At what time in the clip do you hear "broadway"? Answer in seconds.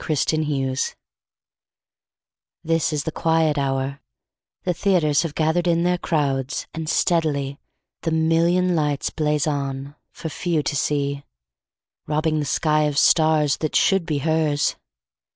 0.55-0.95